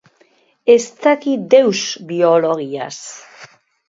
Ez 0.63 0.85
daki 1.03 1.35
deus 1.53 1.81
biologiaz. 2.13 2.95